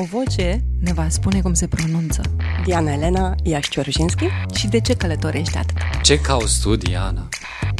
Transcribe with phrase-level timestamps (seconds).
[0.00, 2.22] O voce ne va spune cum se pronunță
[2.64, 5.76] Diana Elena Iași-Ciorușinski și de ce călătorești atât.
[6.02, 7.28] Ce cauți tu, Diana?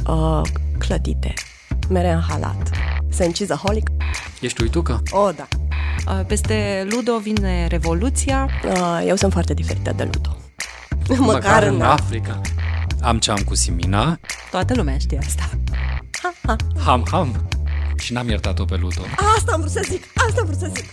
[0.06, 0.40] uh,
[0.79, 1.35] Clătite
[1.88, 2.71] Mere în halat
[3.09, 3.90] Sencizaholic
[4.40, 5.03] Ești uitucă?
[5.11, 5.46] Oh, da
[6.06, 8.49] Uh, Peste Ludo vine Revoluția.
[8.65, 10.37] uh, Eu sunt foarte diferită de Ludo
[11.22, 12.40] Măcar în Africa.
[13.01, 14.19] Am ce am cu Simina,
[14.51, 15.51] Toată lumea știe asta.
[16.84, 17.48] ham, ham.
[17.97, 19.01] Și n-am iertat-o pe Ludo.
[19.37, 20.84] Asta am vrut să zic Asta am vrut să zic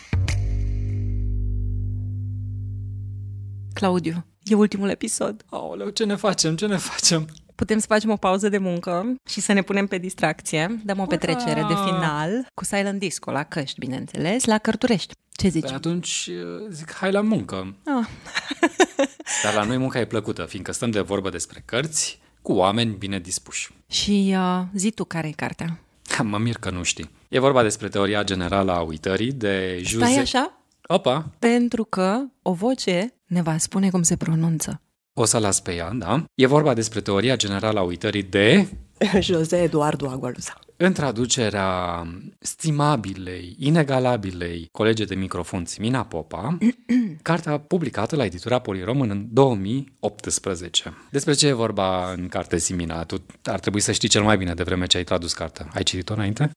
[3.79, 5.45] Claudiu, e ultimul episod.
[5.49, 7.27] Aoleu, ce ne facem, ce ne facem?
[7.55, 10.81] Putem să facem o pauză de muncă și să ne punem pe distracție.
[10.85, 15.13] Dăm o petrecere de final cu silent disco la căști, bineînțeles, la Cărturești.
[15.31, 15.63] Ce zici?
[15.63, 16.29] Păi atunci
[16.69, 17.75] zic, hai la muncă.
[17.85, 18.07] Ah.
[19.43, 23.19] Dar la noi munca e plăcută, fiindcă stăm de vorbă despre cărți cu oameni bine
[23.19, 23.71] dispuși.
[23.89, 25.79] Și uh, zi tu care e cartea.
[26.23, 27.09] Mă mir că nu știi.
[27.29, 30.05] E vorba despre teoria generală a uitării de Jose...
[30.05, 30.53] Stai așa?
[30.91, 34.81] Opa, Pentru că o voce ne va spune cum se pronunță.
[35.13, 36.23] o să las pe ea, da?
[36.35, 38.67] E vorba despre teoria generală a uitării de
[39.21, 42.03] Jose Eduardo Agualuza În traducerea
[42.39, 46.57] stimabilei, inegalabilei colege de microfon Simina Popa,
[47.21, 50.93] cartea publicată la editura Polirom în 2018.
[51.11, 53.03] Despre ce e vorba în carte Simina?
[53.03, 55.67] Tu ar trebui să știi cel mai bine de vreme ce ai tradus cartea.
[55.73, 56.51] Ai citit-o înainte?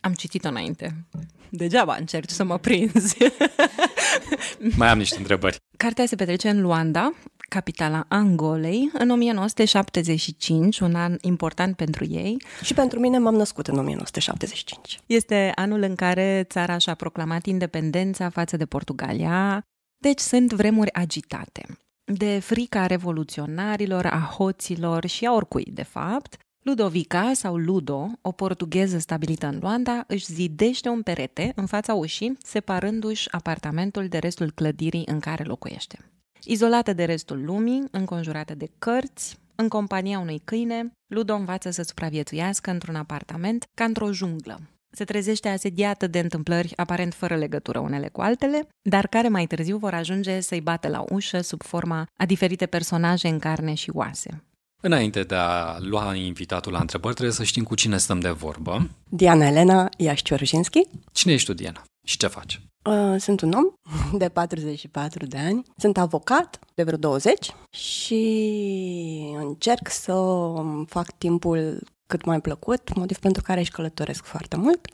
[0.00, 1.06] Am citit-o înainte.
[1.50, 3.16] Degeaba încerci să mă prinzi.
[4.76, 5.56] Mai am niște întrebări.
[5.76, 7.12] Cartea se petrece în Luanda,
[7.48, 12.36] capitala Angolei, în 1975, un an important pentru ei.
[12.62, 18.28] Și pentru mine m-am născut în 1975 Este anul în care țara și-a proclamat independența
[18.28, 19.62] față de Portugalia,
[20.02, 21.78] deci sunt vremuri agitate.
[22.04, 26.36] De frica revoluționarilor, a hoților și a oricui, de fapt,
[26.68, 32.36] Ludovica sau Ludo, o portugheză stabilită în Luanda, își zidește un perete în fața ușii,
[32.42, 35.98] separându-și apartamentul de restul clădirii în care locuiește.
[36.44, 42.70] Izolată de restul lumii, înconjurată de cărți, în compania unui câine, Ludo învață să supraviețuiască
[42.70, 44.60] într-un apartament ca într-o junglă.
[44.90, 49.76] Se trezește asediată de întâmplări aparent fără legătură unele cu altele, dar care mai târziu
[49.76, 54.42] vor ajunge să-i bată la ușă sub forma a diferite personaje în carne și oase.
[54.82, 58.88] Înainte de a lua invitatul la întrebări, trebuie să știm cu cine stăm de vorbă.
[59.08, 60.80] Diana Elena Iași-Ciorușinski
[61.12, 61.82] Cine ești tu, Diana?
[62.06, 62.60] Și ce faci?
[62.84, 63.64] Uh, Sunt un om
[64.18, 70.12] de 44 de ani, sunt avocat de vreo 20 și încerc să
[70.56, 74.88] îmi fac timpul cât mai plăcut, motiv pentru care și călătoresc foarte mult.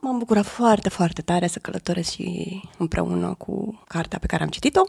[0.00, 4.82] M-am bucurat foarte, foarte tare să călătoresc și împreună cu cartea pe care am citit-o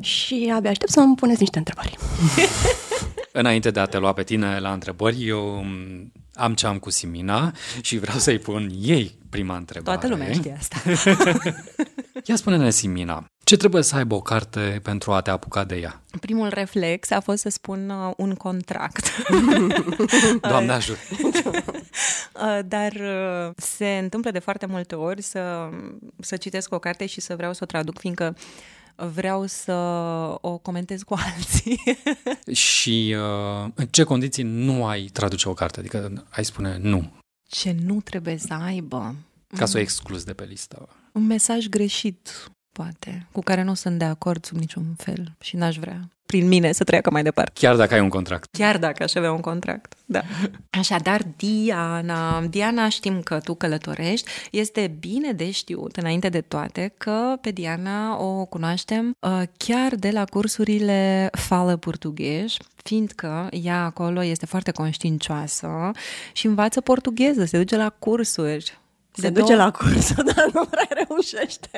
[0.00, 1.96] și abia aștept să îmi puneți niște întrebări.
[3.36, 6.90] Înainte de a te lua pe tine la întrebări, eu m, am ce am cu
[6.90, 9.98] Simina și vreau să-i pun ei prima întrebare.
[9.98, 10.76] Toată lumea știe asta.
[12.26, 16.02] Ia spune-ne, Simina, ce trebuie să aibă o carte pentru a te apuca de ea?
[16.20, 19.10] Primul reflex a fost să spun uh, un contract.
[20.50, 21.00] Doamne ajută!
[22.34, 25.68] Uh, Dar uh, se întâmplă de foarte multe ori să,
[26.20, 28.36] să citesc o carte și să vreau să o traduc, fiindcă
[28.96, 29.72] vreau să
[30.40, 31.80] o comentez cu alții.
[32.68, 35.78] și uh, în ce condiții nu ai traduce o carte?
[35.80, 37.12] Adică ai spune nu,
[37.48, 39.14] Ce nu trebuie să aibă?
[39.56, 40.88] ca să o excluzi de pe listă.
[41.12, 45.76] Un mesaj greșit, poate, cu care nu sunt de acord sub niciun fel și n-aș
[45.76, 47.52] vrea prin mine să treacă mai departe.
[47.54, 48.48] Chiar dacă ai un contract.
[48.52, 50.20] Chiar dacă aș avea un contract, da.
[50.70, 54.30] Așadar, Diana, Diana știm că tu călătorești.
[54.50, 60.10] Este bine de știut, înainte de toate, că pe Diana o cunoaștem uh, chiar de
[60.10, 65.90] la cursurile Fală Portughez, fiindcă ea acolo este foarte conștiincioasă
[66.32, 68.78] și învață portugheză, se duce la cursuri.
[69.16, 71.70] Se De duce două- la curs, dar nu prea reușește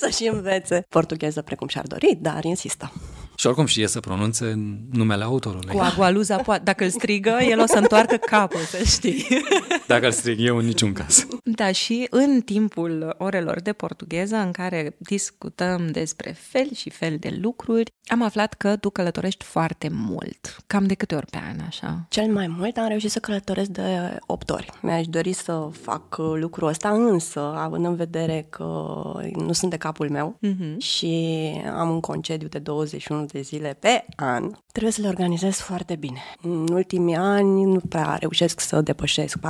[0.00, 2.92] să și învețe portugheză precum și-ar dori, dar insistă.
[3.36, 4.58] Și oricum știe să pronunțe
[4.92, 5.74] numele autorului.
[5.74, 9.26] Cu agualuza, poate, dacă îl strigă, el o să întoarcă capul, să știi.
[9.86, 11.26] Dacă îl strig eu, în niciun caz.
[11.44, 17.38] Da, și în timpul orelor de portugheză, în care discutăm despre fel și fel de
[17.40, 20.56] lucruri, am aflat că tu călătorești foarte mult.
[20.66, 22.06] Cam de câte ori pe an, așa?
[22.08, 24.70] Cel mai mult am reușit să călătoresc de 8 ori.
[24.82, 28.64] Mi-aș dori să fac uh, lucrul ăsta, însă, având în vedere că
[29.34, 30.78] nu sunt de capul meu Mhm.
[30.78, 31.34] și
[31.76, 36.20] am un concediu de 21 de zile pe an, trebuie să le organizez foarte bine.
[36.42, 39.42] În ultimii ani nu prea reușesc să depășesc 4-5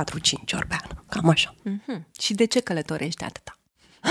[0.53, 0.97] ori pe an.
[1.09, 1.55] Cam așa.
[1.63, 2.07] Mhm.
[2.19, 3.59] Și de ce călătorești atâta?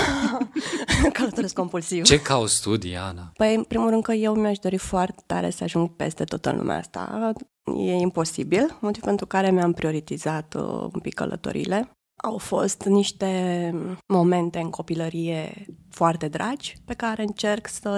[1.13, 2.03] Călătoresc compulsiv.
[2.03, 3.31] Ce cauți tu, Diana?
[3.37, 6.57] Păi, în primul rând că eu mi-aș dori foarte tare să ajung peste tot în
[6.57, 7.33] lumea asta.
[7.77, 10.63] E imposibil, motiv pentru care mi-am prioritizat uh,
[10.93, 11.89] un pic călătorile.
[12.23, 13.71] Au fost niște
[14.07, 15.65] momente în copilărie
[15.95, 17.97] foarte dragi pe care încerc să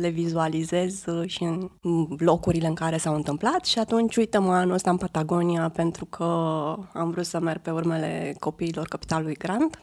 [0.00, 1.70] le vizualizez și în
[2.18, 6.24] locurile în care s-au întâmplat și atunci, uite mă, anul ăsta în Patagonia pentru că
[6.92, 9.80] am vrut să merg pe urmele copiilor capitalului Grant.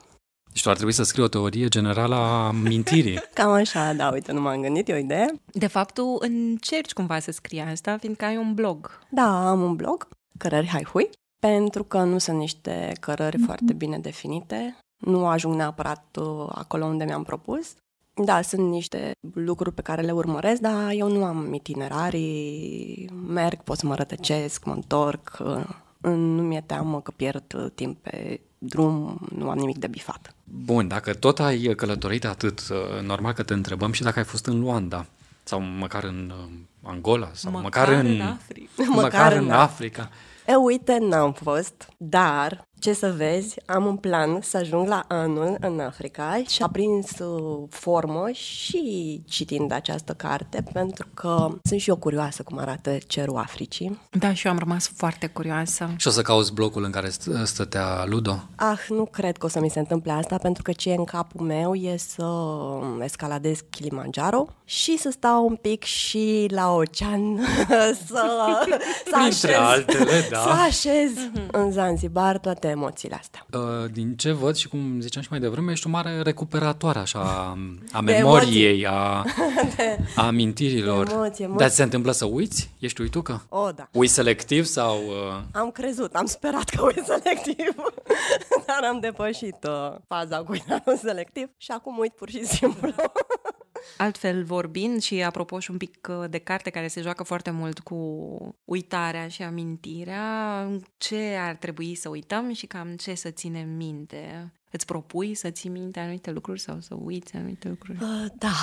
[0.53, 3.19] Și tu ar trebui să scrii o teorie generală a mintirii.
[3.33, 5.33] Cam așa, da, uite, nu m-am gândit, e o idee.
[5.45, 8.99] De fapt, tu încerci cumva să scrii asta, fiindcă ai un blog.
[9.09, 10.07] Da, am un blog,
[10.37, 11.09] Cărări Hai Hui,
[11.39, 13.45] pentru că nu sunt niște cărări mm-hmm.
[13.45, 17.73] foarte bine definite, nu ajung neapărat uh, acolo unde mi-am propus.
[18.13, 23.77] Da, sunt niște lucruri pe care le urmăresc, dar eu nu am itinerarii, merg, pot
[23.77, 25.63] să mă rătăcesc, mă întorc, uh,
[26.01, 30.35] nu mi-e teamă că pierd uh, timp pe drum, nu am nimic de bifat.
[30.43, 32.61] Bun, dacă tot ai călătorit atât,
[33.01, 35.05] normal că te întrebăm și dacă ai fost în Luanda
[35.43, 36.33] sau măcar în
[36.83, 38.69] Angola sau măcar, măcar în, în Africa.
[38.87, 40.09] Măcar, măcar în Africa.
[40.47, 45.57] E, uite, n-am fost, dar ce să vezi, am un plan să ajung la anul
[45.59, 51.89] în Africa și a prins uh, formă și citind această carte, pentru că sunt și
[51.89, 53.99] eu curioasă cum arată cerul Africii.
[54.11, 55.89] Da, și eu am rămas foarte curioasă.
[55.97, 57.09] Și o să cauți blocul în care
[57.43, 58.43] stătea Ludo?
[58.55, 61.03] Ah, nu cred că o să mi se întâmple asta, pentru că ce e în
[61.03, 62.27] capul meu e să
[63.03, 67.39] escaladez Kilimanjaro și să stau un pic și la ocean,
[68.07, 68.25] să,
[69.09, 70.37] să așez, altele, da.
[70.37, 71.11] să așez
[71.51, 73.45] în Zanzibar toate emoțiile astea.
[73.53, 77.19] Uh, din ce văd și cum ziceam și mai devreme, ești o mare recuperatoare așa
[77.91, 79.25] a memoriei, a,
[79.75, 81.07] de, a amintirilor.
[81.07, 81.59] De emoții, emoții.
[81.59, 82.69] Dar ți se întâmplă să uiți?
[82.79, 83.45] Ești uitucă?
[83.49, 83.87] O, da.
[83.91, 84.97] Uiți selectiv sau...
[84.97, 85.41] Uh...
[85.51, 87.75] Am crezut, am sperat că uit selectiv,
[88.67, 92.93] dar am depășit uh, faza cu uitarea selectiv și acum uit pur și simplu.
[93.97, 97.79] Altfel vorbind și apropo și un pic uh, de carte care se joacă foarte mult
[97.79, 97.95] cu
[98.65, 100.67] uitarea și amintirea,
[100.97, 104.53] ce ar trebui să uităm și cam ce să ținem minte?
[104.71, 107.97] Îți propui să ții minte anumite lucruri sau să uiți anumite lucruri?
[108.01, 108.53] Uh, da.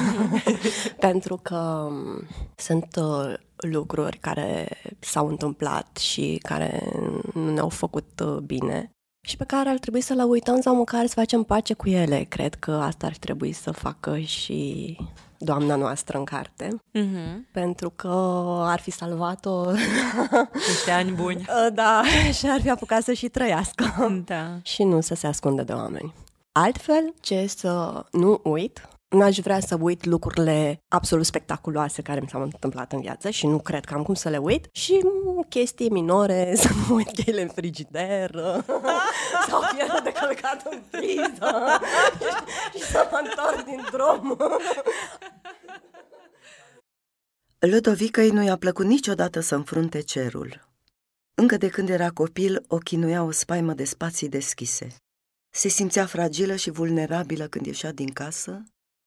[1.08, 1.56] Pentru că
[1.90, 2.26] um,
[2.56, 4.68] sunt uh, lucruri care
[4.98, 6.82] s-au întâmplat și care
[7.34, 8.90] nu ne-au făcut uh, bine
[9.26, 12.22] și pe care ar trebui să le uităm sau măcar să facem pace cu ele.
[12.22, 14.96] Cred că asta ar trebui să facă și
[15.38, 17.50] doamna noastră în carte, uh-huh.
[17.52, 18.08] pentru că
[18.64, 19.70] ar fi salvat-o
[20.68, 21.44] niște ani buni.
[21.74, 22.02] Da,
[22.32, 23.84] și ar fi apucat să și trăiască.
[24.24, 24.58] Da.
[24.62, 26.14] și nu să se ascundă de oameni.
[26.52, 32.42] Altfel, ce să nu uit N-aș vrea să uit lucrurile absolut spectaculoase care mi s-au
[32.42, 35.00] întâmplat în viață și nu cred că am cum să le uit și
[35.48, 38.30] chestii minore, să nu uit cheile în frigider
[39.48, 41.78] sau piele de călcat în priză
[42.76, 44.36] și să mă întorc din drum.
[47.58, 50.68] Ludovicăi nu i-a plăcut niciodată să înfrunte cerul.
[51.34, 54.96] Încă de când era copil, o chinuia o spaimă de spații deschise.
[55.50, 58.62] Se simțea fragilă și vulnerabilă când ieșea din casă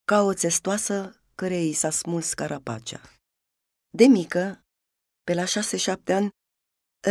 [0.06, 3.02] ca o țestoasă care i s-a smuls carapacea.
[3.90, 4.62] De mică,
[5.24, 6.30] pe la șase-șapte ani,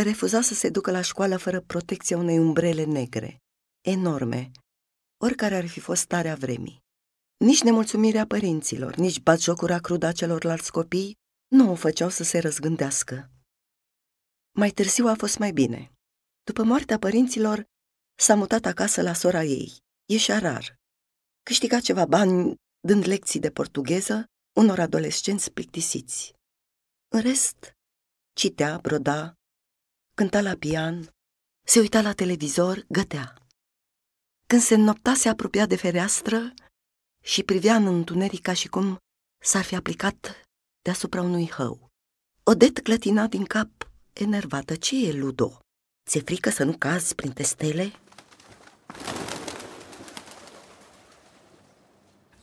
[0.03, 3.37] refuza să se ducă la școală fără protecția unei umbrele negre,
[3.85, 4.51] enorme,
[5.23, 6.83] oricare ar fi fost starea vremii.
[7.37, 11.17] Nici nemulțumirea părinților, nici batjocura cruda celorlalți copii
[11.47, 13.29] nu o făceau să se răzgândească.
[14.51, 15.91] Mai târziu a fost mai bine.
[16.43, 17.65] După moartea părinților,
[18.19, 19.77] s-a mutat acasă la sora ei.
[20.05, 20.75] Ieșea rar.
[21.43, 26.33] Câștiga ceva bani dând lecții de portugheză unor adolescenți plictisiți.
[27.07, 27.73] În rest,
[28.33, 29.33] citea, broda,
[30.15, 31.09] cânta la pian,
[31.67, 33.47] se uita la televizor, gătea.
[34.47, 36.53] Când se înnopta, se apropia de fereastră
[37.23, 38.97] și privea în întuneric ca și cum
[39.43, 40.41] s-ar fi aplicat
[40.81, 41.87] deasupra unui hău.
[42.43, 44.75] Odet clătina din cap, enervată.
[44.75, 45.59] Ce e, Ludo?
[46.09, 47.91] Ți-e frică să nu cazi printre stele?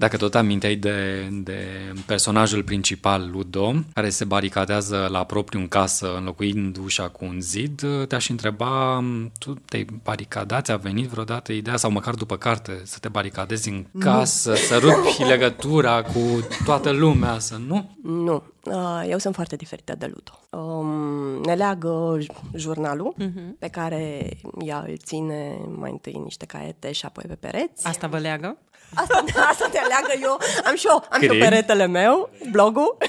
[0.03, 1.59] Dacă tot aminteai de, de
[2.07, 7.83] personajul principal, Ludo, care se baricadează la propriu în casă, înlocuind ușa cu un zid,
[8.09, 9.05] te-aș întreba,
[9.39, 13.85] tu te-ai baricadat, a venit vreodată ideea, sau măcar după carte, să te baricadezi în
[13.99, 14.57] casă, nu.
[14.57, 17.97] să rupi legătura cu toată lumea, să nu?
[18.03, 18.43] Nu, uh,
[19.09, 20.63] eu sunt foarte diferită de Ludo.
[20.63, 22.19] Um, ne leagă
[22.55, 23.59] jurnalul, uh-huh.
[23.59, 24.29] pe care
[24.65, 27.87] ea îl ține mai întâi niște caiete și apoi pe pereți.
[27.87, 28.59] Asta vă leagă?
[28.95, 30.39] Asta, asta te leagă eu.
[30.65, 32.97] Am și eu, am și eu peretele meu, blogul.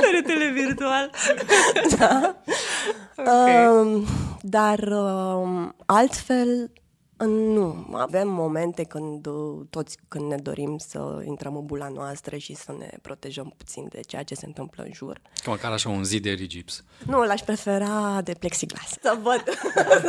[0.00, 1.10] Peretele virtual.
[1.98, 2.36] da.
[3.16, 3.66] Okay.
[3.66, 4.06] Um,
[4.40, 6.70] dar um, altfel
[7.26, 12.54] Nu, avem momente când uh, toți când ne dorim să intrăm în bula noastră și
[12.54, 15.20] să ne protejăm puțin de ceea ce se întâmplă în jur.
[15.46, 16.84] Măcar așa un zid de rigips.
[17.06, 18.88] Nu, l-aș prefera de plexiglas.
[19.02, 19.44] Să văd,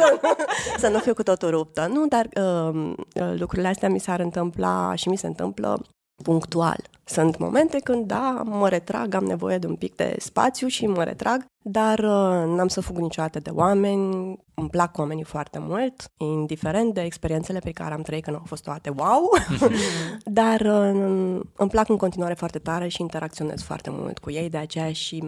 [0.81, 1.87] să nu fiu cu totul ruptă.
[1.87, 2.93] Nu, dar uh,
[3.37, 5.81] lucrurile astea mi s-ar întâmpla și mi se întâmplă
[6.21, 6.77] punctual.
[7.03, 11.03] Sunt momente când, da, mă retrag, am nevoie de un pic de spațiu și mă
[11.03, 16.93] retrag, dar uh, n-am să fug niciodată de oameni, îmi plac oamenii foarte mult, indiferent
[16.93, 19.29] de experiențele pe care am trăit, că nu au fost toate wow,
[20.39, 24.57] dar uh, îmi plac în continuare foarte tare și interacționez foarte mult cu ei, de
[24.57, 25.23] aceea și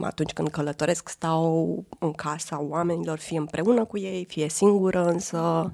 [0.00, 5.70] atunci când călătoresc stau în casa oamenilor, fie împreună cu ei, fie singură, însă,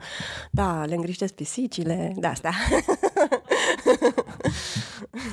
[0.50, 2.52] da, le îngriștesc pisicile, de astea.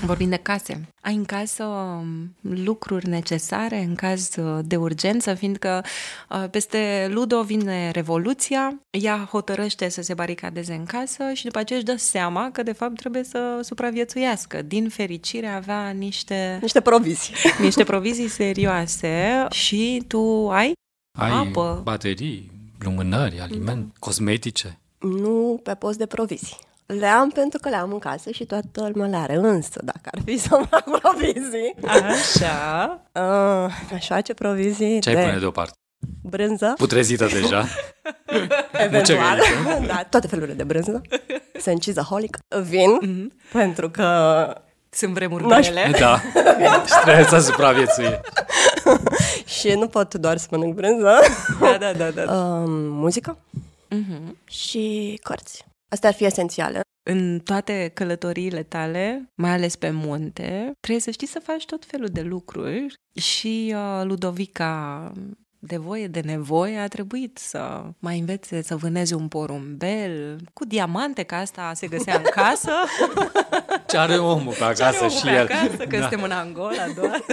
[0.06, 0.88] Vorbim de case.
[1.02, 5.84] Ai în casă um, lucruri necesare în caz uh, de urgență, fiindcă
[6.30, 11.80] uh, peste Ludo vine Revoluția, ea hotărăște să se baricadeze în casă și după aceea
[11.80, 14.62] își dă seama că de fapt trebuie să supraviețuiască.
[14.62, 16.58] Din fericire avea niște...
[16.62, 17.34] Niște provizii.
[17.62, 20.72] Niște provizii serioase și tu ai
[21.20, 21.82] Ai apă.
[21.84, 24.80] baterii, lumânări, aliment, cosmetice.
[25.00, 26.58] Nu pe post de provizii.
[26.86, 30.10] Le am pentru că le am în casă și toată lumea le are, însă dacă
[30.12, 33.02] ar fi să fac provizii, Așa.
[33.14, 35.72] uh, aș face provizii Ce ai de pune deoparte?
[36.24, 37.66] brânză, Putrezită deja.
[38.86, 39.86] eventual, Mucegăiță.
[39.94, 41.02] da, toate felurile de brânză,
[41.60, 44.08] sencizaholic, vin, pentru că
[44.90, 45.98] Sunt vremuri N-aș- grele.
[46.00, 46.20] Da.
[46.86, 48.20] și trebuie să supraviețui.
[49.46, 51.20] și nu pot doar să mănânc brânză,
[51.60, 52.22] Da, da, da, da.
[52.34, 53.38] uh, muzică
[53.90, 54.38] Mhm.
[54.50, 55.66] și cărți.
[55.94, 56.82] Astea ar fi esențiale.
[57.04, 62.08] În toate călătoriile tale, mai ales pe munte, trebuie să știi să faci tot felul
[62.08, 65.12] de lucruri și uh, Ludovica
[65.60, 71.24] de voie, de nevoie, a trebuit să mai învețe să vâneze un porumbel cu diamante,
[71.24, 72.72] că asta se găsea în casă.
[73.94, 75.44] Ce are omul pe acasă Omul și pe el.
[75.52, 76.02] acasă, că Da.
[76.02, 77.24] suntem în Angola doar.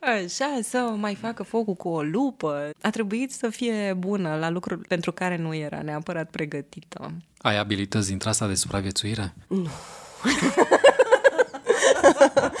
[0.14, 2.70] Așa, să mai facă focul cu o lupă.
[2.82, 7.10] A trebuit să fie bună la lucruri pentru care nu era neapărat pregătită.
[7.38, 9.34] Ai abilități dintre asta de supraviețuire?
[9.48, 9.68] Nu.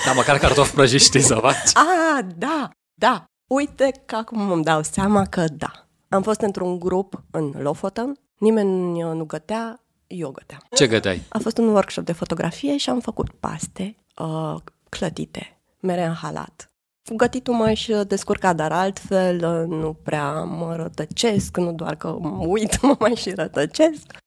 [0.06, 1.56] da, măcar cartofi prăjiți știi să faci.
[1.74, 3.24] Ah, da, da.
[3.46, 5.70] Uite că acum îmi dau seama că da.
[6.08, 9.83] Am fost într-un grup în Lofoten, nimeni nu gătea,
[10.14, 10.60] eu găteam.
[10.70, 11.22] Ce găteai?
[11.28, 14.54] A fost un workshop de fotografie și am făcut paste uh,
[14.88, 16.68] clătite, mere în halat.
[17.08, 22.46] Cu gătitul m-aș descurca, dar altfel uh, nu prea mă rătăcesc, nu doar că mă
[22.46, 24.22] uit, mă mai și rătăcesc.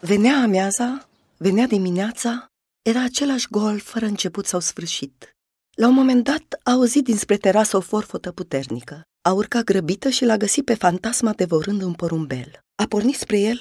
[0.00, 2.46] Venea amiaza, venea dimineața,
[2.82, 5.36] era același gol fără început sau sfârșit.
[5.76, 9.02] La un moment dat a auzit dinspre terasă o forfotă puternică.
[9.26, 12.60] A urcat grăbită și l-a găsit pe fantasma devorând un porumbel.
[12.74, 13.60] A pornit spre el,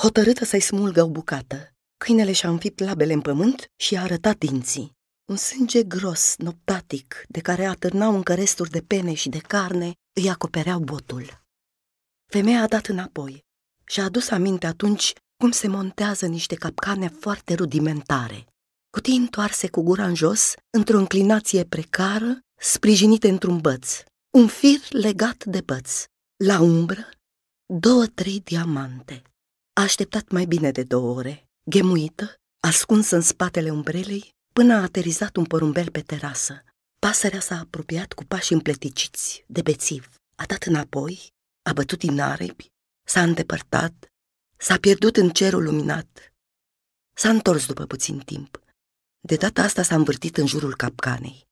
[0.00, 1.72] hotărâtă să-i smulgă o bucată.
[1.96, 4.92] Câinele și-a înfipt labele în pământ și i-a arătat dinții.
[5.30, 10.30] Un sânge gros, noptatic, de care atârnau încă resturi de pene și de carne, îi
[10.30, 11.42] acopereau botul.
[12.30, 13.44] Femeia a dat înapoi
[13.84, 18.46] și a adus aminte atunci cum se montează niște capcane foarte rudimentare.
[18.90, 25.44] Cutii întoarse cu gura în jos, într-o înclinație precară, sprijinite într-un băț, un fir legat
[25.44, 26.04] de băț.
[26.44, 27.08] La umbră,
[27.66, 29.22] două-trei diamante.
[29.72, 35.36] A așteptat mai bine de două ore, ghemuită, ascunsă în spatele umbrelei, până a aterizat
[35.36, 36.64] un porumbel pe terasă.
[36.98, 40.08] Pasărea s-a apropiat cu pași împleticiți, de bețiv.
[40.34, 41.28] A dat înapoi,
[41.62, 42.70] a bătut din aripi,
[43.04, 44.06] s-a îndepărtat,
[44.56, 46.32] s-a pierdut în cerul luminat.
[47.14, 48.60] S-a întors după puțin timp.
[49.20, 51.46] De data asta s-a învârtit în jurul capcanei.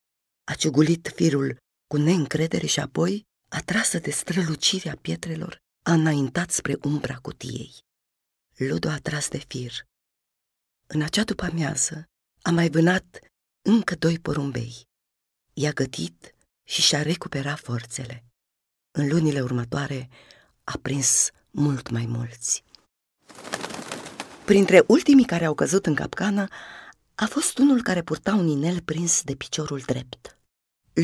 [0.45, 1.59] A ciugulit firul
[1.91, 7.73] cu neîncredere și apoi, atrasă de strălucirea pietrelor, a înaintat spre umbra cutiei.
[8.57, 9.73] Ludo a tras de fir.
[10.87, 12.05] În acea după-amiază
[12.43, 13.19] a mai vânat
[13.63, 14.75] încă doi porumbei.
[15.53, 18.25] I-a gătit și și-a recuperat forțele.
[18.91, 20.09] În lunile următoare
[20.65, 22.65] a prins mult mai mulți.
[24.45, 26.49] Printre ultimii care au căzut în capcană
[27.15, 30.40] a fost unul care purta un inel prins de piciorul drept.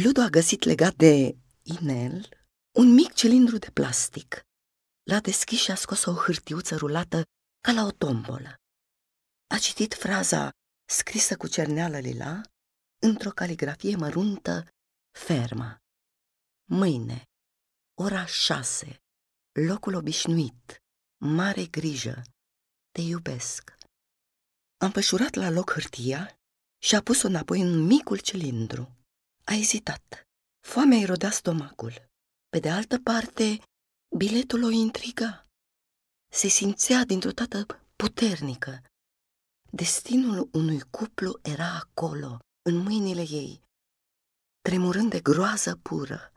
[0.02, 2.28] Ludo a găsit legat de inel
[2.78, 4.40] un mic cilindru de plastic.
[5.02, 7.24] L-a deschis și a scos o hârtiuță rulată
[7.60, 8.54] ca la o tombolă.
[9.46, 10.50] A citit fraza
[10.88, 12.40] scrisă cu cerneală lila
[13.02, 14.68] într-o caligrafie măruntă
[15.18, 15.76] fermă.
[16.70, 17.24] Mâine,
[17.98, 19.02] ora șase,
[19.52, 20.82] locul obișnuit,
[21.16, 22.22] mare grijă,
[22.90, 23.74] te iubesc.
[24.76, 26.38] Am pășurat la loc hârtia
[26.82, 28.95] și a pus-o înapoi în micul cilindru.
[29.48, 30.26] A ezitat.
[30.60, 32.08] Foamea îi rodea stomacul.
[32.48, 33.62] Pe de altă parte,
[34.16, 35.46] Biletul o intriga.
[36.32, 38.82] Se simțea dintr-o dată puternică.
[39.70, 43.62] Destinul unui cuplu era acolo, în mâinile ei.
[44.60, 46.32] Tremurând de groază pură,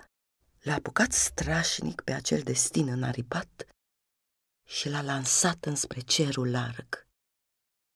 [0.59, 3.67] l-a apucat strașnic pe acel destin înaripat
[4.67, 7.07] și l-a lansat înspre cerul larg.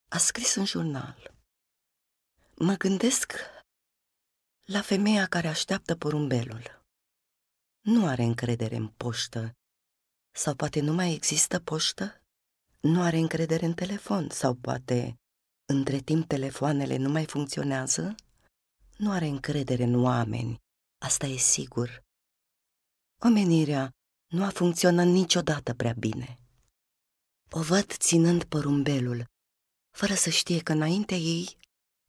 [0.10, 1.34] A scris în jurnal.
[2.56, 3.34] Mă gândesc
[4.64, 6.86] la femeia care așteaptă porumbelul.
[7.82, 9.56] Nu are încredere în poștă.
[10.32, 12.22] Sau poate nu mai există poștă?
[12.80, 14.30] Nu are încredere în telefon.
[14.30, 15.16] Sau poate
[15.66, 18.16] între timp telefoanele nu mai funcționează?
[18.98, 20.58] Nu are încredere în oameni.
[20.98, 22.04] Asta e sigur.
[23.22, 23.92] Omenirea
[24.28, 26.40] nu a funcționat niciodată prea bine.
[27.50, 29.26] O văd ținând porumbelul,
[29.92, 31.58] fără să știe că înaintea ei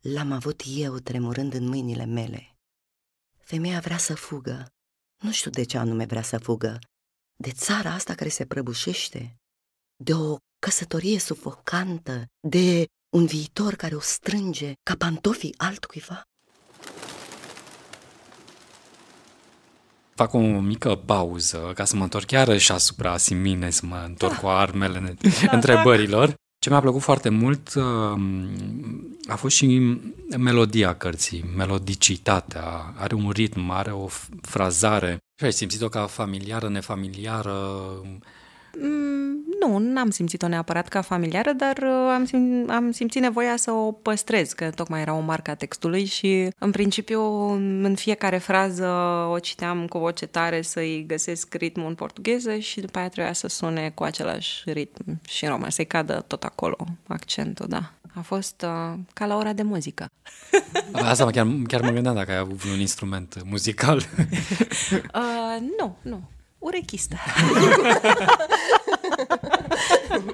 [0.05, 2.57] l-am avut eu tremurând în mâinile mele.
[3.39, 4.67] Femeia vrea să fugă.
[5.23, 6.79] Nu știu de ce anume vrea să fugă.
[7.37, 9.37] De țara asta care se prăbușește,
[9.97, 16.23] de o căsătorie sufocantă, de un viitor care o strânge ca pantofii altcuiva.
[20.15, 24.47] Fac o mică pauză ca să mă întorc iarăși asupra Simine, să mă întorc cu
[24.47, 25.17] armele
[25.57, 26.35] întrebărilor.
[26.65, 27.83] Ce mi-a plăcut foarte mult uh,
[29.27, 29.99] a fost și
[30.39, 32.95] melodia cărții, melodicitatea.
[32.97, 34.09] Are un ritm, are o
[34.43, 35.19] frazare.
[35.39, 37.57] Și ai simțit-o ca familiară, nefamiliară?
[39.67, 43.71] Mm, nu, n-am simțit-o neapărat ca familiară, dar uh, am, sim- am simțit nevoia să
[43.71, 47.23] o păstrez, că tocmai era o marcă a textului și, în principiu,
[47.85, 48.89] în fiecare frază
[49.31, 53.49] o citeam cu voce tare să-i găsesc ritmul în portugheză și după aia trebuia să
[53.49, 57.93] sune cu același ritm și în român, să-i cadă tot acolo accentul, da.
[58.17, 60.07] A fost uh, ca la ora de muzică.
[60.93, 63.97] Asta chiar, chiar mă gândeam dacă ai avut un instrument muzical.
[65.15, 66.23] uh, nu, nu
[66.65, 67.17] urechistă.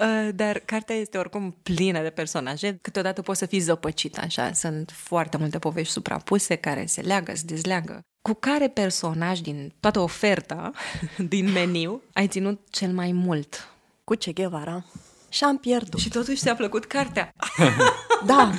[0.00, 2.78] Uh, dar cartea este oricum plină de personaje.
[2.82, 4.52] Câteodată poți să fii zăpăcit așa.
[4.52, 8.00] Sunt foarte multe povești suprapuse care se leagă, se dezleagă.
[8.22, 10.72] Cu care personaj din toată oferta
[11.32, 13.68] din meniu ai ținut cel mai mult?
[14.04, 14.84] Cu Che Guevara.
[15.28, 16.00] Și am pierdut.
[16.00, 17.32] Și totuși ți-a plăcut cartea.
[18.26, 18.52] da.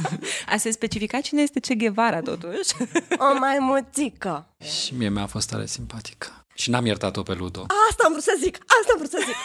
[0.45, 2.73] A se specifica cine este Che Guevara, totuși.
[3.17, 4.47] O mai mutică.
[4.63, 6.40] Și mie mi-a fost tare simpatică.
[6.53, 7.65] Și n-am iertat-o pe Ludo.
[7.89, 9.35] Asta am vrut să zic, asta am vrut să zic.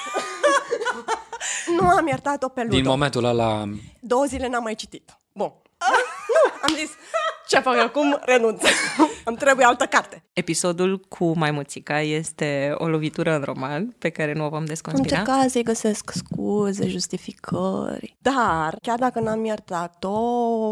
[1.81, 2.75] nu am iertat-o pe Ludo.
[2.75, 3.65] Din momentul ăla...
[4.01, 5.19] Două zile n-am mai citit.
[5.33, 5.53] Bun.
[6.35, 6.91] nu, am zis,
[7.49, 8.19] ce fac acum?
[8.25, 8.63] Renunț.
[9.25, 10.25] Îmi trebuie altă carte.
[10.33, 15.19] Episodul cu Maimuțica este o lovitură în roman pe care nu o vom desconspira.
[15.19, 18.17] Încerca să-i găsesc scuze, justificări.
[18.19, 20.71] Dar, chiar dacă n-am iertat-o,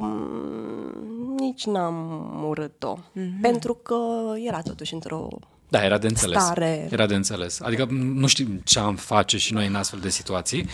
[1.36, 2.94] nici n-am urât-o.
[2.96, 3.40] Mm-hmm.
[3.40, 3.98] Pentru că
[4.36, 5.28] era totuși într-o
[5.74, 6.42] da, era de înțeles.
[6.42, 6.88] Stare.
[6.90, 7.60] Era de înțeles.
[7.60, 10.68] Adică nu știm ce am face și noi în astfel de situații.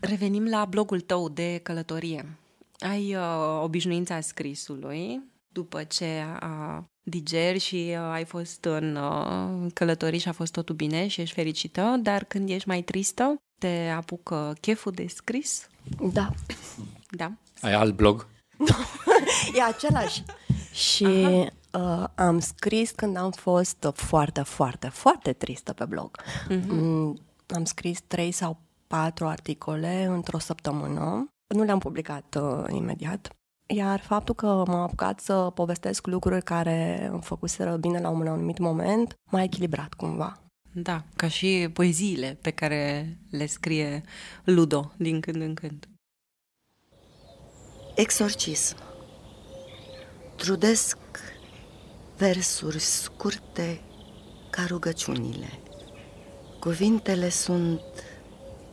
[0.00, 2.38] Revenim la blogul tău de călătorie.
[2.78, 10.18] Ai uh, obișnuința scrisului după ce a digeri și uh, ai fost în uh, călătorii
[10.18, 14.56] și a fost totul bine și ești fericită, dar când ești mai tristă, te apucă
[14.60, 15.68] cheful de scris?
[16.12, 16.28] Da.
[17.10, 17.32] Da.
[17.60, 18.26] Ai alt blog?
[19.56, 20.22] e același.
[20.72, 21.06] Și
[21.74, 26.22] uh, am scris când am fost foarte, foarte, foarte tristă pe blog.
[26.22, 26.66] Uh-huh.
[26.66, 28.56] Mm, am scris trei sau
[28.86, 31.28] patru articole într-o săptămână.
[31.54, 33.36] Nu le-am publicat uh, imediat.
[33.66, 38.58] Iar faptul că m-am apucat să povestesc lucruri care îmi făcuseră bine la un anumit
[38.58, 40.38] moment, m-a echilibrat cumva.
[40.72, 44.02] Da, ca și poeziile pe care le scrie
[44.44, 45.88] Ludo din când în când.
[47.94, 48.76] Exorcism
[50.36, 50.98] Trudesc
[52.16, 53.80] versuri scurte
[54.50, 55.58] ca rugăciunile.
[56.60, 57.80] Cuvintele sunt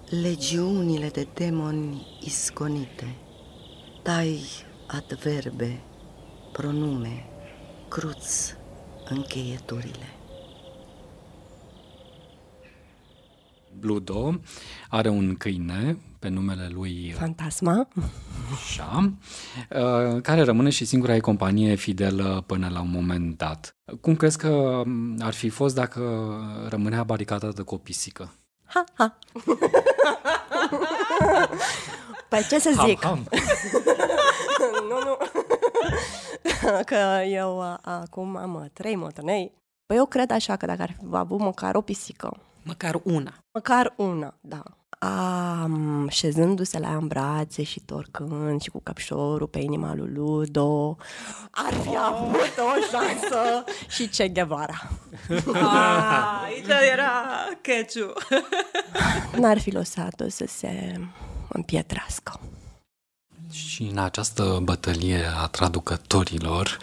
[0.10, 3.16] legiunile de demoni isconite.
[4.04, 4.40] Tai
[4.88, 5.82] adverbe,
[6.52, 7.26] pronume,
[7.88, 8.54] cruț
[9.10, 10.16] încheieturile.
[13.80, 14.40] Bludo
[14.90, 17.88] are un câine pe numele lui Fantasma,
[18.54, 19.14] așa,
[19.70, 23.76] uh, care rămâne și singura ei companie fidelă până la un moment dat.
[24.02, 24.84] Cum crezi că
[25.20, 26.02] ar fi fost dacă
[26.70, 28.34] rămânea baricadată cu o pisică?
[28.66, 29.18] Ha, ha.
[32.30, 33.04] păi ce să zic?
[33.04, 33.28] Ham, ham.
[34.90, 35.18] nu, nu.
[36.86, 39.52] că eu uh, acum am uh, trei motanei.
[39.86, 42.38] Păi eu cred așa că dacă ar fi avut măcar o pisică.
[42.64, 43.34] Măcar una.
[43.54, 44.64] Măcar una, da.
[45.04, 45.70] A,
[46.10, 50.98] șezându-se la ea în brațe și torcând și cu căpșorul pe inima lui Ludo,
[51.52, 54.90] ar fi avut o șansă și Che Guevara.
[55.54, 57.24] Ah, aici era
[57.62, 57.96] catch
[59.42, 61.00] N-ar fi lăsat-o să se
[61.50, 62.40] împietrească.
[63.52, 66.78] Și în această bătălie a traducătorilor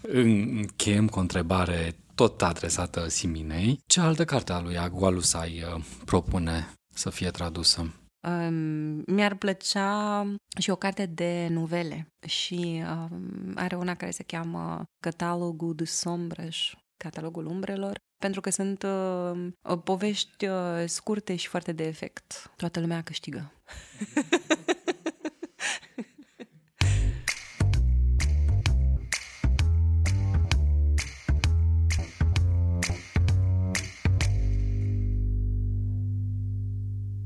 [0.00, 3.80] încheiem cu o întrebare tot adresată Siminei.
[3.86, 7.94] Ce altă carte a lui Agualusai uh, propune să fie tradusă?
[8.28, 10.24] Um, mi-ar plăcea
[10.58, 16.56] și o carte de novele și um, are una care se cheamă Catalogul de Sombras,
[16.96, 22.52] Catalogul Umbrelor, pentru că sunt uh, povești uh, scurte și foarte de efect.
[22.56, 23.52] Toată lumea câștigă.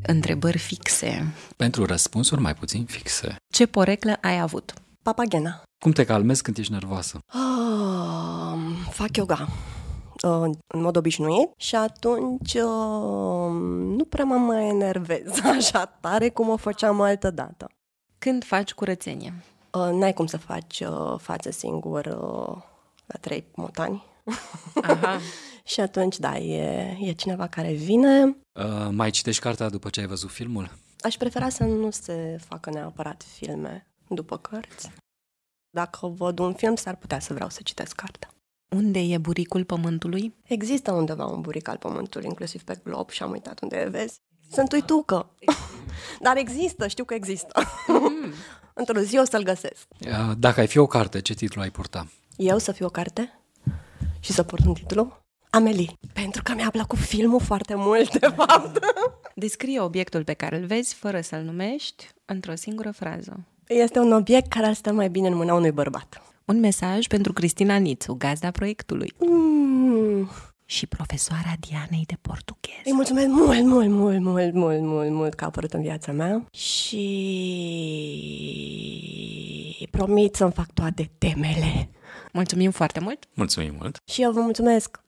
[0.07, 1.35] întrebări fixe.
[1.57, 3.37] Pentru răspunsuri mai puțin fixe.
[3.53, 4.73] Ce poreclă ai avut?
[5.03, 5.63] Papagena.
[5.79, 7.19] Cum te calmezi când ești nervoasă?
[7.35, 9.49] Uh, fac yoga
[10.23, 13.51] uh, în mod obișnuit și atunci uh,
[13.97, 17.67] nu prea mă mai enervez așa tare cum o făceam altă dată.
[18.19, 19.35] Când faci curățenie?
[19.71, 22.63] Uh, n-ai cum să faci uh, față singur uh,
[23.07, 24.05] la trei motani.
[24.83, 25.19] Aha.
[25.69, 28.25] și atunci, da, e, e cineva care vine.
[28.25, 30.71] Uh, mai citești cartea după ce ai văzut filmul?
[31.01, 34.91] Aș prefera să nu se facă neapărat filme după cărți.
[35.71, 38.29] Dacă văd un film, s-ar putea să vreau să citesc cartea.
[38.77, 40.35] Unde e buricul pământului?
[40.43, 44.21] Există undeva un buric al pământului, inclusiv pe glob și am uitat unde e, vezi.
[44.51, 45.31] Sunt uitucă.
[46.27, 47.63] Dar există, știu că există.
[47.87, 48.33] Mm.
[48.81, 49.87] Într-o zi o să-l găsesc.
[50.01, 52.09] Uh, dacă ai fi o carte, ce titlu ai purta?
[52.37, 53.39] Eu să fiu o carte?
[54.21, 55.24] Și să port un titlu?
[55.55, 55.89] Amelie.
[56.13, 58.79] Pentru că mi-a plăcut filmul foarte mult, de fapt.
[59.35, 63.41] Descrie obiectul pe care îl vezi fără să-l numești într-o singură frază.
[63.67, 66.23] Este un obiect care ar sta mai bine în mâna unui bărbat.
[66.45, 69.13] Un mesaj pentru Cristina Nițu, gazda proiectului.
[69.19, 70.31] Mm.
[70.65, 72.81] Și profesoara Dianei de portughez.
[72.85, 76.47] Îi mulțumesc mult, mult, mult, mult, mult, mult, mult că a apărut în viața mea
[76.51, 76.99] și
[79.91, 81.91] promit să-mi fac toate temele.
[82.33, 83.29] Mulțumim foarte mult!
[83.35, 84.01] Mulțumim mult!
[84.05, 85.03] Și eu vă mulțumesc!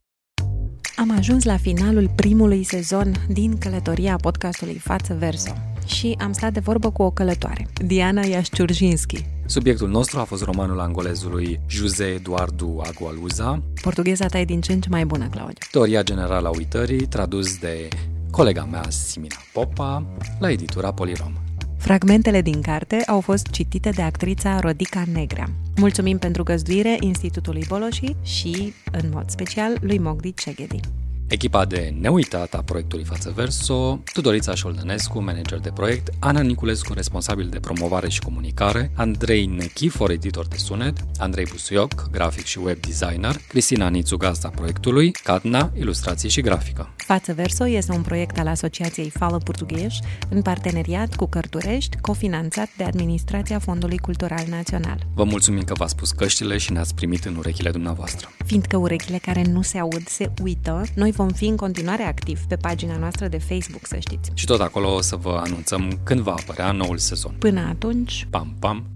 [0.98, 5.52] Am ajuns la finalul primului sezon din călătoria podcastului Față Verso
[5.86, 9.24] și am stat de vorbă cu o călătoare, Diana Iașciurjinski.
[9.46, 13.62] Subiectul nostru a fost romanul angolezului José Eduardo Agualuza.
[13.82, 15.66] Portugheza ta e din ce în ce mai bună, Claudiu.
[15.70, 17.88] Teoria generală a uitării, tradus de
[18.30, 20.06] colega mea Simina Popa,
[20.38, 21.32] la editura Polirom.
[21.78, 25.48] Fragmentele din carte au fost citite de actrița Rodica Negrea.
[25.76, 30.80] Mulțumim pentru găzduire Institutului Boloși și, în mod special, lui Mogdi Ceghedi.
[31.28, 37.48] Echipa de neuitat a proiectului Față Verso, Tudorița Șoldănescu, manager de proiect, Ana Niculescu, responsabil
[37.48, 43.36] de promovare și comunicare, Andrei Nechifor, editor de sunet, Andrei Busuioc, grafic și web designer,
[43.48, 46.94] Cristina Nițu, gazda proiectului, Cadna, ilustrații și grafică.
[46.96, 49.92] Față Verso este un proiect al Asociației Fală Portughez
[50.28, 55.06] în parteneriat cu Cărturești, cofinanțat de Administrația Fondului Cultural Național.
[55.14, 58.28] Vă mulțumim că v-ați pus căștile și ne-ați primit în urechile dumneavoastră.
[58.44, 62.56] Fiindcă urechile care nu se aud se uită, noi vom fi în continuare activi pe
[62.56, 64.30] pagina noastră de Facebook, să știți.
[64.34, 67.34] Și tot acolo o să vă anunțăm când va apărea noul sezon.
[67.38, 68.95] Până atunci, Pam, pam!